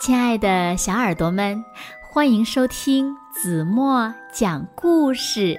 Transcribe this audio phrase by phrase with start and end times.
[0.00, 1.62] 亲爱的小耳朵们，
[2.00, 5.58] 欢迎收听子墨讲故事，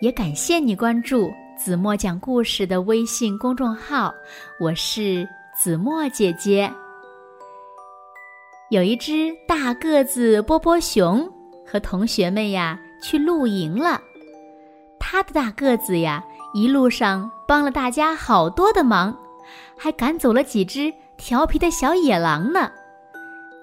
[0.00, 4.12] 也感谢你关注子墨讲故事的微信公众号。
[4.58, 5.26] 我是
[5.56, 6.68] 子墨姐姐。
[8.70, 11.32] 有一只大个子波波熊
[11.64, 14.00] 和同学们呀去露营了，
[14.98, 16.24] 它的大个子呀
[16.54, 19.16] 一路上帮了大家好多的忙，
[19.78, 22.68] 还赶走了几只调皮的小野狼呢。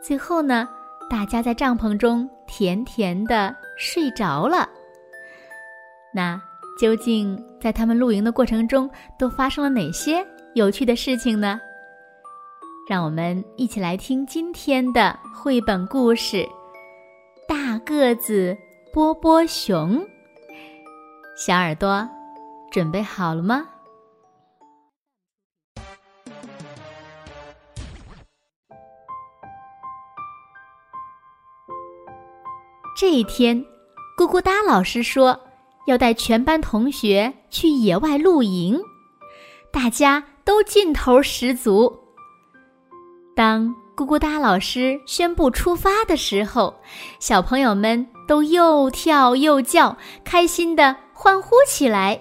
[0.03, 0.67] 最后呢，
[1.09, 4.67] 大家在帐篷中甜甜的睡着了。
[6.13, 6.39] 那
[6.77, 11.57] 究竟在他们露营的过程中都发生了哪些有趣的事情呢？
[12.85, 16.38] 让我们一起来听今天的绘本故事
[17.48, 18.57] 《大个子
[18.91, 19.98] 波波熊》。
[21.38, 22.05] 小耳朵，
[22.70, 23.65] 准备好了吗？
[32.96, 33.58] 这一天，
[34.16, 35.38] 咕咕哒老师说
[35.88, 38.80] 要带全班同学去野外露营，
[39.72, 41.91] 大家都劲头十足。
[43.36, 46.71] 当咕咕哒老师宣布出发的时候，
[47.20, 52.20] 小朋友们都又跳又叫，开心的欢呼起来。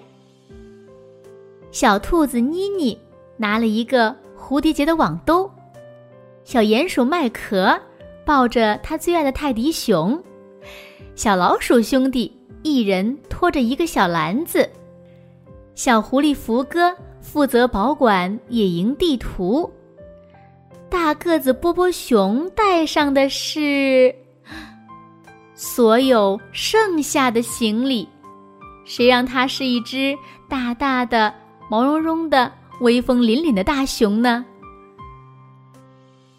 [1.71, 2.99] 小兔子妮妮
[3.37, 5.49] 拿了一个蝴蝶结的网兜，
[6.43, 7.79] 小鼹鼠麦壳
[8.25, 10.19] 抱着他最爱的泰迪熊。
[11.15, 12.31] 小老鼠兄弟
[12.63, 14.67] 一人拖着一个小篮子，
[15.75, 19.71] 小狐狸福哥负责保管野营地图。
[20.89, 24.13] 大个子波波熊带上的是
[25.53, 28.07] 所有剩下的行李，
[28.83, 30.17] 谁让它是一只
[30.49, 31.33] 大大的、
[31.69, 34.43] 毛茸茸的、威风凛凛的大熊呢？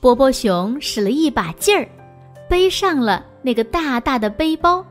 [0.01, 1.89] 波波熊使了一把劲儿，
[2.51, 3.25] 背上了。
[3.45, 4.83] 那个大大的背包，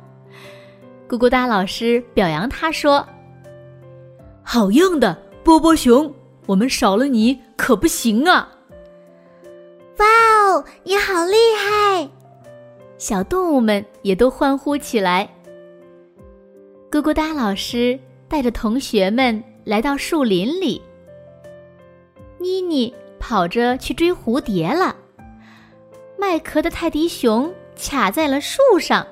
[1.10, 3.04] 咕咕哒老师表扬他说
[4.46, 6.14] ：“好样的，波波熊！
[6.46, 8.48] 我们少了你可不行啊！”
[9.98, 12.08] 哇哦，你好厉害！
[13.00, 15.28] 小动物们也都欢呼起来。
[16.92, 20.80] 咕咕哒老师带着同学们来到树林里，
[22.38, 24.96] 妮妮跑着去追蝴蝶了，
[26.20, 27.52] 麦壳的泰迪熊。
[27.84, 29.06] 卡在了树上，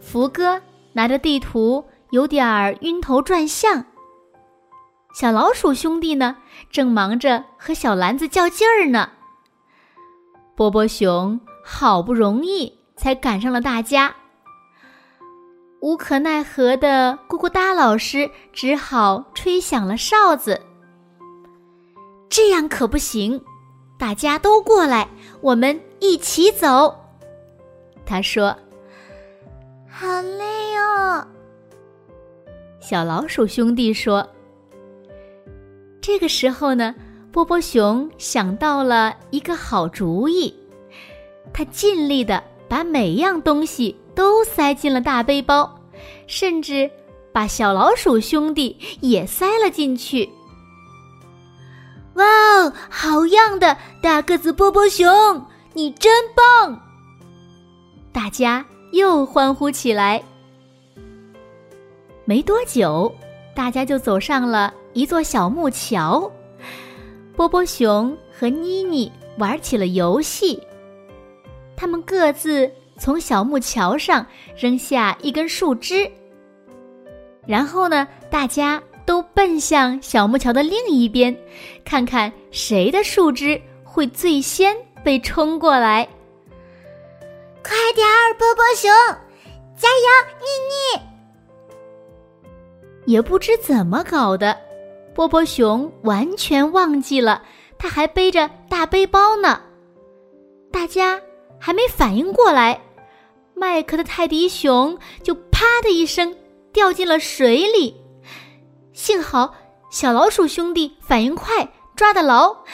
[0.00, 0.60] 福哥
[0.92, 3.84] 拿着地图，有点儿晕头转向。
[5.14, 6.36] 小老鼠兄弟呢，
[6.70, 9.10] 正忙着和小篮子较劲儿呢。
[10.56, 14.16] 波波熊好不容易才赶上了大家，
[15.80, 20.60] 无可奈何的咕咕哒老师只好吹响了哨子。
[22.28, 23.40] 这样可不行，
[23.96, 25.08] 大家都过来，
[25.40, 26.96] 我们一起走。
[28.10, 28.48] 他说
[29.88, 31.24] ：“好累哦。”
[32.82, 34.28] 小老鼠兄弟说
[36.02, 36.92] ：“这个时候呢，
[37.30, 40.52] 波波熊想到了一个好主意，
[41.52, 45.72] 他尽力的把每样东西都塞进了大背包，
[46.26, 46.90] 甚至
[47.32, 50.28] 把小老鼠兄弟也塞了进去。
[52.14, 56.86] 哇哦，好样的，大个子波波熊，你真棒！”
[58.12, 60.22] 大家又欢呼起来。
[62.24, 63.12] 没多久，
[63.54, 66.30] 大家就走上了一座小木桥。
[67.36, 70.60] 波波熊和妮妮玩起了游戏。
[71.76, 76.10] 他们各自从小木桥上扔下一根树枝，
[77.46, 81.34] 然后呢，大家都奔向小木桥的另一边，
[81.84, 86.06] 看看谁的树枝会最先被冲过来。
[87.62, 88.90] 快点儿，波波熊，
[89.76, 90.06] 加油，
[90.40, 90.74] 妮妮！
[93.06, 94.56] 也不知怎么搞的，
[95.14, 97.42] 波波熊完全忘记了
[97.78, 99.62] 他还背着大背包呢。
[100.72, 101.20] 大家
[101.58, 102.80] 还没反应过来，
[103.54, 106.36] 麦克的泰迪熊就啪的一声
[106.72, 107.96] 掉进了水里。
[108.92, 109.54] 幸好
[109.90, 112.64] 小老鼠兄弟反应快，抓得牢，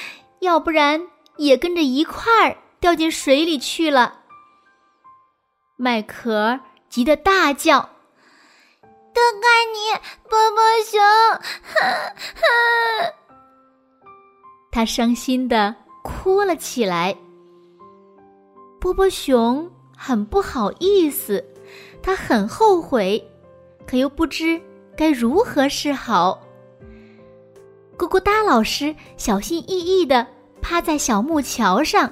[0.40, 4.20] 要不然也跟着一块儿掉进水里去了。
[5.78, 6.58] 麦壳
[6.88, 7.90] 急得大叫
[9.12, 9.92] ：“都怪你，
[10.26, 10.98] 波波熊！”
[14.72, 17.14] 他伤心的哭了起来。
[18.80, 21.44] 波波熊很不好意思，
[22.02, 23.22] 他很后悔，
[23.86, 24.58] 可又不知
[24.96, 26.40] 该如何是好。
[27.98, 30.26] 咕咕哒老师小心翼翼的
[30.62, 32.10] 趴在小木桥上，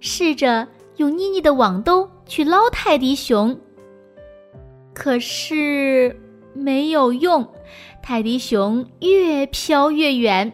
[0.00, 0.68] 试着。
[0.96, 3.58] 用妮妮的网兜去捞泰迪熊，
[4.94, 6.16] 可是
[6.54, 7.52] 没有用，
[8.04, 10.52] 泰迪熊越飘越远。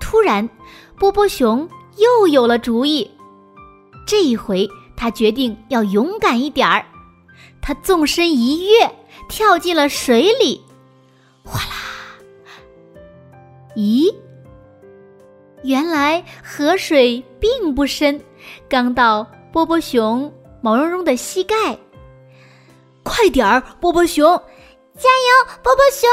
[0.00, 0.50] 突然，
[0.98, 1.68] 波波熊
[1.98, 3.08] 又有了主意，
[4.04, 6.84] 这一回他决定要勇敢一点儿，
[7.62, 8.90] 他纵身一跃，
[9.28, 10.60] 跳进了水里，
[11.44, 11.76] 哗啦！
[13.76, 14.12] 咦？
[15.62, 18.20] 原来河水并不深，
[18.68, 21.54] 刚到波波熊毛茸茸的膝盖。
[23.02, 24.24] 快点儿，波波熊！
[24.96, 26.08] 加油，波波熊！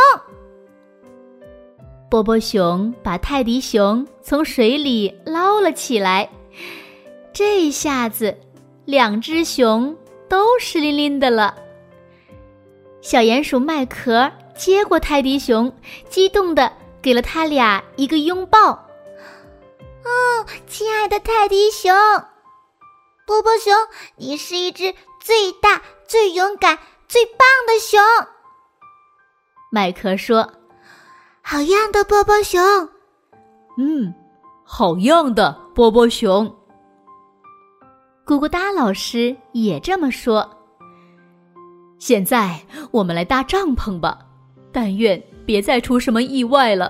[2.09, 6.27] 波波熊把泰迪熊从水里捞了起来。
[7.33, 8.35] 这下子，
[8.85, 9.95] 两只熊
[10.29, 11.53] 都湿淋淋的了。
[13.01, 15.71] 小鼹鼠麦壳接过泰迪熊，
[16.09, 18.71] 激动的给了他俩一个拥抱。
[18.71, 21.93] 哦，亲爱的泰迪熊，
[23.27, 23.73] 波波熊，
[24.15, 26.79] 你是一只最大、最勇敢、
[27.09, 27.99] 最棒的熊。
[29.69, 30.49] 麦克说
[31.43, 32.63] ：“好样的，波波熊。”
[33.77, 34.15] 嗯，
[34.63, 36.47] 好样的，波波熊。
[38.25, 40.49] 咕咕哒老师也这么说。
[41.99, 42.57] 现在
[42.91, 44.19] 我们来搭帐篷吧，
[44.71, 46.89] 但愿别再出什么意外了。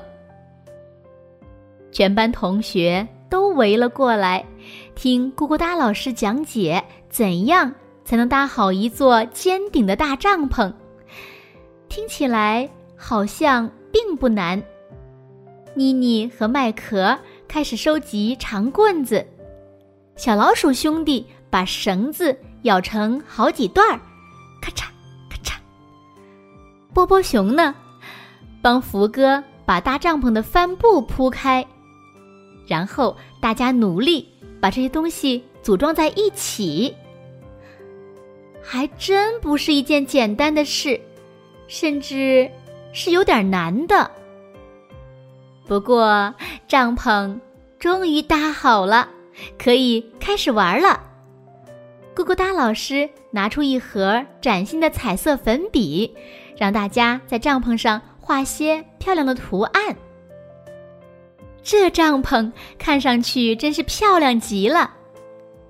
[1.91, 4.45] 全班同学都围了过来，
[4.95, 7.73] 听咕咕哒老师讲解怎样
[8.05, 10.73] 才能搭好一座尖顶的大帐篷。
[11.89, 14.61] 听起来好像并不难。
[15.73, 19.25] 妮妮和麦壳开始收集长棍子，
[20.15, 23.99] 小老鼠兄弟把绳子咬成好几段儿，
[24.61, 24.85] 咔嚓
[25.29, 25.53] 咔嚓。
[26.93, 27.75] 波波熊呢，
[28.61, 31.65] 帮福哥把搭帐篷的帆布铺开。
[32.67, 34.27] 然后大家努力
[34.59, 36.93] 把这些东西组装在一起，
[38.61, 40.99] 还真不是一件简单的事，
[41.67, 42.49] 甚至
[42.91, 44.11] 是有点难的。
[45.65, 46.33] 不过
[46.67, 47.39] 帐篷
[47.79, 49.09] 终于搭好了，
[49.57, 51.01] 可以开始玩了。
[52.15, 56.15] 咕咕哒老师拿出一盒崭新的彩色粉笔，
[56.57, 59.95] 让大家在帐篷上画些漂亮的图案。
[61.67, 62.49] 这帐篷
[62.79, 64.89] 看上去真是漂亮极了。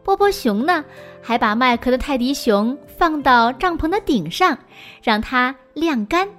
[0.03, 0.85] 波波熊呢，
[1.23, 4.55] 还把麦壳的泰迪熊放到帐篷的顶上，
[5.01, 6.29] 让它晾干。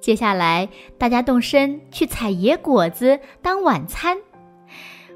[0.00, 0.68] 接下来，
[0.98, 4.18] 大家动身去采野果子当晚餐。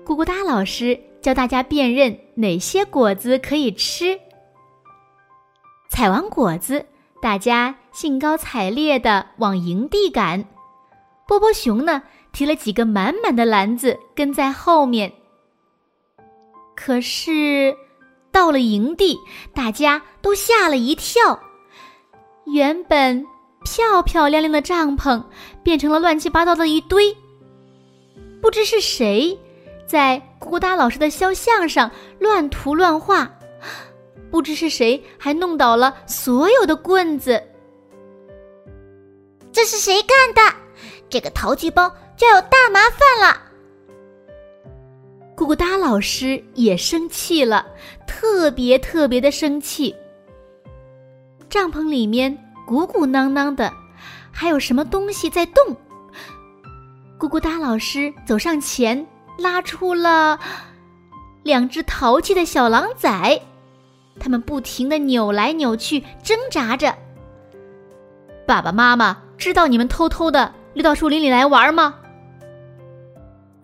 [0.07, 4.17] 咕咕哒老师教大家辨认哪些果子可以吃。
[5.91, 6.87] 采完果子，
[7.21, 10.45] 大家兴高采烈地往营地赶。
[11.27, 12.01] 波波熊呢？
[12.35, 15.11] 提了几个满满的篮子，跟在后面。
[16.75, 17.75] 可是，
[18.33, 19.17] 到了营地，
[19.55, 21.41] 大家都吓了一跳。
[22.47, 23.25] 原本
[23.65, 25.23] 漂漂亮亮的帐篷，
[25.63, 27.17] 变成了乱七八糟的一堆。
[28.43, 29.39] 不知是谁，
[29.87, 33.31] 在咕咕哒老师的肖像上乱涂乱画。
[34.31, 37.41] 不知是谁，还弄倒了所有的棍子。
[39.53, 40.57] 这是谁干的？
[41.09, 41.91] 这个淘气包！
[42.17, 43.41] 就有大麻烦了。
[45.37, 47.67] 咕咕哒老师也生气了，
[48.07, 49.95] 特别特别的生气。
[51.51, 52.37] 帐篷里面
[52.67, 53.73] 鼓鼓囊囊的，
[54.31, 55.77] 还有什么东西在动？
[57.19, 59.07] 咕咕哒老师走上前，
[59.39, 60.39] 拉出了
[61.43, 63.41] 两只淘气的小狼崽，
[64.21, 66.95] 它们不停的扭来扭去，挣扎着。
[68.47, 71.97] 爸爸妈妈知道你们偷偷的溜到树林里来玩吗？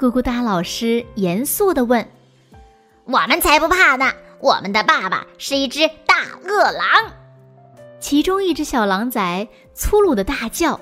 [0.01, 2.09] 咕咕哒老师严肃的问
[3.05, 4.11] ：“我们才不怕呢！
[4.41, 7.13] 我们的爸爸是一只大恶狼。”
[8.01, 10.81] 其中一只小狼崽粗鲁的大叫：“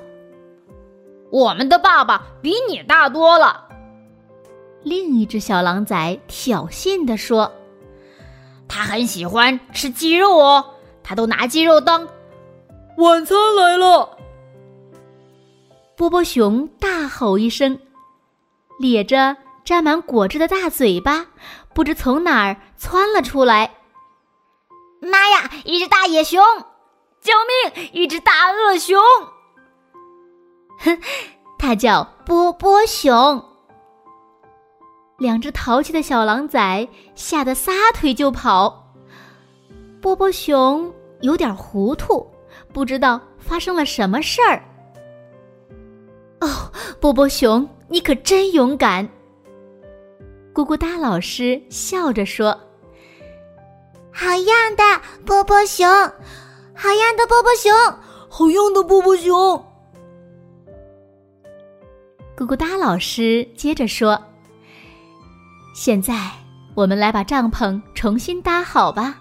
[1.32, 3.66] 我们的爸爸比你大多了。”
[4.84, 7.52] 另一只小狼崽挑衅的说
[8.68, 10.64] ：“他很喜欢吃鸡肉哦，
[11.02, 12.06] 他都拿鸡肉当
[12.98, 14.16] 晚餐来了。”
[15.98, 17.80] 波波熊大吼一声。
[18.78, 21.26] 咧着沾满果汁的大嘴巴，
[21.74, 23.74] 不知从哪儿窜了出来。
[25.00, 25.50] 妈呀！
[25.64, 26.42] 一只大野熊！
[27.20, 27.32] 救
[27.74, 27.90] 命！
[27.92, 28.98] 一只大恶熊！
[30.78, 31.00] 哼，
[31.58, 33.44] 它叫波波熊。
[35.18, 38.94] 两只淘气的小狼崽吓得撒腿就跑。
[40.00, 42.24] 波波熊有点糊涂，
[42.72, 44.62] 不知道发生了什么事儿。
[46.40, 47.68] 哦，波波熊。
[47.90, 49.08] 你可真勇敢！
[50.52, 52.50] 咕咕哒老师笑着说
[54.12, 54.82] ：“好样的，
[55.24, 55.88] 波波熊！
[55.88, 57.72] 好样的，波波熊！
[58.28, 59.34] 好样的，波波熊！”
[62.36, 64.22] 咕咕哒老师接着说
[65.74, 66.30] ：“现在
[66.74, 69.18] 我们来把帐篷重新搭好吧。”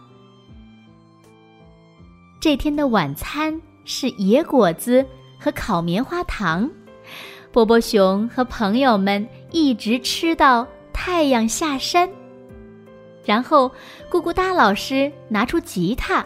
[2.42, 5.06] 这天的晚餐是野果子
[5.40, 6.70] 和烤棉花糖，
[7.58, 12.08] 波波熊和朋友们一直吃到太阳下山。
[13.26, 13.72] 然后，
[14.12, 16.24] 咕咕哒老师拿出吉他，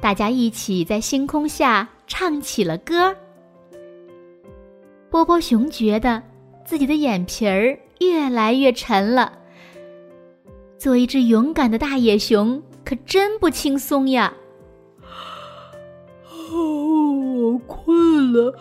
[0.00, 3.14] 大家一起在星空下唱起了歌。
[5.10, 6.22] 波波熊觉得
[6.64, 9.30] 自己的眼皮儿越来越沉了。
[10.78, 14.32] 做一只勇敢的大野熊可真不轻松呀！
[16.50, 16.56] 哦，
[17.42, 18.58] 我困了，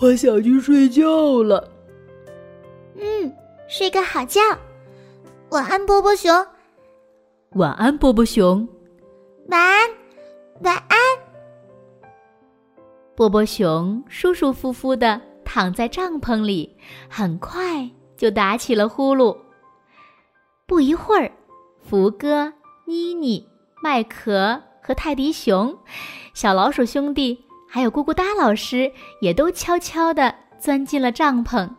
[0.00, 1.70] 我想去睡觉了。
[2.94, 3.32] 嗯，
[3.68, 4.40] 睡个好觉，
[5.50, 6.46] 晚安，波波熊。
[7.50, 8.66] 晚安，波波熊。
[9.48, 9.90] 晚安，
[10.62, 10.98] 晚安。
[13.14, 16.74] 波波熊舒舒服服的躺在帐篷里，
[17.10, 19.36] 很快就打起了呼噜。
[20.66, 21.30] 不一会儿，
[21.82, 22.54] 福哥、
[22.86, 23.46] 妮妮、
[23.82, 25.76] 麦克和泰迪熊。
[26.32, 31.70] 小老鼠兄弟还有咕咕哒老师也都悄悄地钻进了帐篷。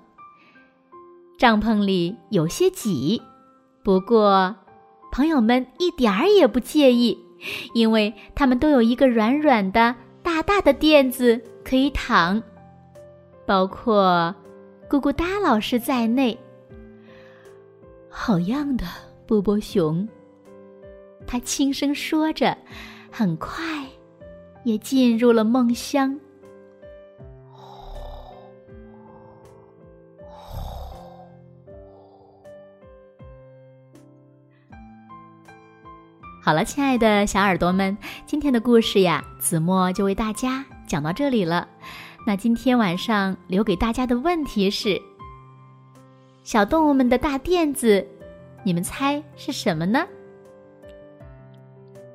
[1.38, 3.22] 帐篷里有些挤，
[3.84, 4.56] 不过
[5.12, 7.20] 朋友们一点儿也不介意，
[7.74, 9.94] 因为他们都有一个软软的
[10.24, 12.42] 大大的垫子可以躺，
[13.46, 14.34] 包括
[14.90, 16.40] 咕咕哒老师在内。
[18.10, 18.86] 好样的，
[19.28, 20.08] 波波熊！
[21.28, 22.58] 他轻声说着，
[23.12, 23.86] 很快。
[24.64, 26.20] 也进入了梦乡。
[36.44, 41.68] 好了，亲爱的小耳朵们，今天的故事呀，子墨就为大家讲到这里了。
[42.26, 45.00] 那今天晚上留给大家的问题是：
[46.44, 48.06] 小动物们的大垫子，
[48.64, 50.06] 你们猜是什么呢？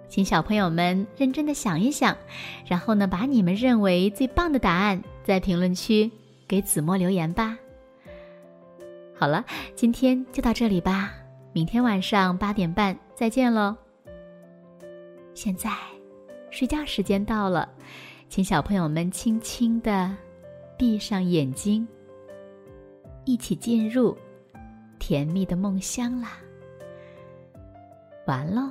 [0.09, 2.17] 请小朋友们认真的想一想，
[2.65, 6.11] 然后呢，把你们认为最棒的答案在评论区
[6.47, 7.59] 给子墨留言吧。
[9.19, 9.45] 好了，
[9.75, 11.13] 今天就到这里吧，
[11.53, 13.77] 明天晚上八点半再见喽。
[15.35, 15.71] 现在，
[16.51, 17.69] 睡觉时间到了，
[18.29, 20.15] 请小朋友们轻轻的
[20.79, 21.87] 闭上眼睛，
[23.25, 24.17] 一起进入
[24.99, 26.39] 甜蜜的梦乡啦。
[28.27, 28.71] 完喽。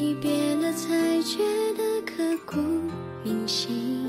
[0.00, 2.00] 离别了才觉得。
[2.06, 2.56] 刻骨
[3.22, 4.08] 铭心，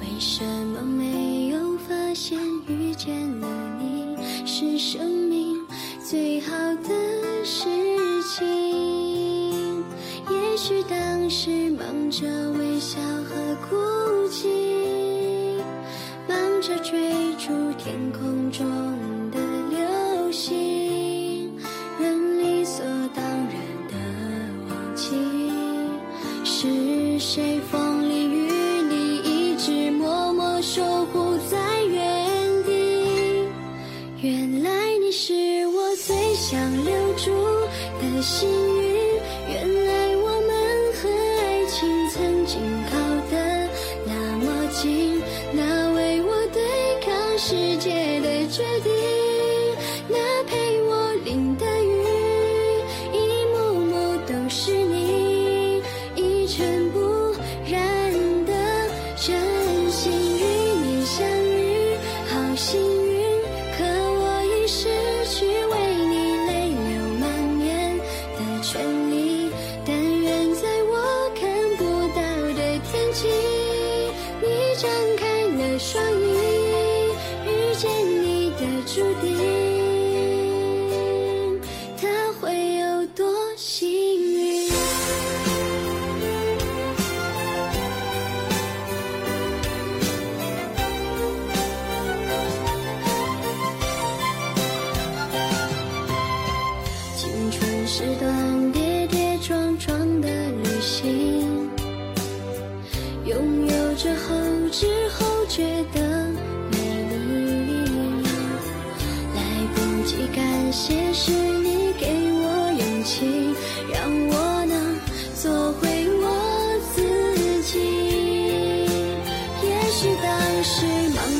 [0.00, 3.48] 为什么没有发现遇见了
[3.80, 5.56] 你是生命
[6.08, 6.52] 最好
[6.84, 7.64] 的事
[8.22, 8.46] 情？
[10.30, 12.98] 也许当时忙着微笑
[27.28, 28.46] 谁风里雨
[28.82, 33.44] 里一直默默守护在原地？
[34.22, 34.70] 原来
[35.04, 37.32] 你是我最想留住
[38.00, 38.48] 的幸
[38.80, 38.95] 运。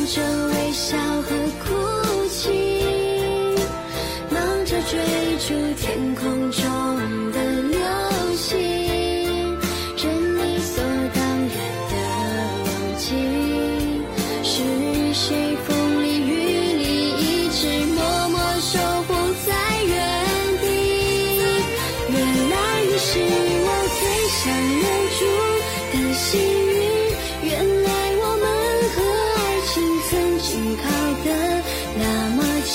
[0.07, 0.46] 着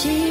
[0.01, 0.30] 心。